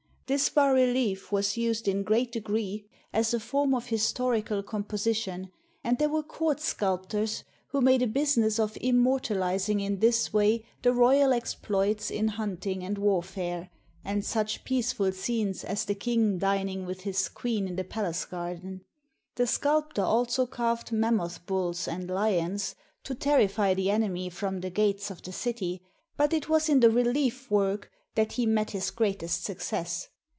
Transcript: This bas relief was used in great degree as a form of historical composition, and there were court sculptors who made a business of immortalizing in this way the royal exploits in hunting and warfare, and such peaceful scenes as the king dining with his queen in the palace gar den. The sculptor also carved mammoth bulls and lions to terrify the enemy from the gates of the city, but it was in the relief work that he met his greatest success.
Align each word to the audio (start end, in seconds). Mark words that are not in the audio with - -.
This 0.27 0.47
bas 0.47 0.73
relief 0.73 1.33
was 1.33 1.57
used 1.57 1.89
in 1.89 2.03
great 2.03 2.31
degree 2.31 2.85
as 3.11 3.33
a 3.33 3.37
form 3.41 3.75
of 3.75 3.87
historical 3.87 4.63
composition, 4.63 5.51
and 5.83 5.97
there 5.97 6.07
were 6.07 6.23
court 6.23 6.61
sculptors 6.61 7.43
who 7.67 7.81
made 7.81 8.01
a 8.01 8.07
business 8.07 8.57
of 8.57 8.77
immortalizing 8.79 9.81
in 9.81 9.99
this 9.99 10.31
way 10.31 10.63
the 10.83 10.93
royal 10.93 11.33
exploits 11.33 12.09
in 12.09 12.29
hunting 12.29 12.81
and 12.81 12.97
warfare, 12.97 13.69
and 14.05 14.23
such 14.23 14.63
peaceful 14.63 15.11
scenes 15.11 15.65
as 15.65 15.83
the 15.83 15.95
king 15.95 16.37
dining 16.37 16.85
with 16.85 17.01
his 17.01 17.27
queen 17.27 17.67
in 17.67 17.75
the 17.75 17.83
palace 17.83 18.23
gar 18.23 18.55
den. 18.55 18.85
The 19.35 19.45
sculptor 19.45 20.03
also 20.03 20.45
carved 20.45 20.93
mammoth 20.93 21.45
bulls 21.45 21.89
and 21.89 22.09
lions 22.09 22.73
to 23.03 23.13
terrify 23.15 23.73
the 23.73 23.91
enemy 23.91 24.29
from 24.29 24.61
the 24.61 24.69
gates 24.69 25.11
of 25.11 25.21
the 25.23 25.33
city, 25.33 25.81
but 26.15 26.31
it 26.31 26.47
was 26.47 26.69
in 26.69 26.79
the 26.79 26.89
relief 26.89 27.51
work 27.51 27.91
that 28.15 28.31
he 28.33 28.45
met 28.45 28.71
his 28.71 28.91
greatest 28.91 29.43
success. 29.43 30.07